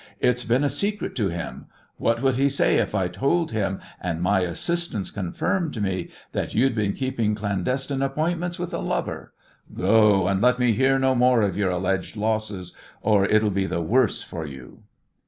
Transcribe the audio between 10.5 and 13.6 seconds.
me hear no more of your alleged losses, or it'll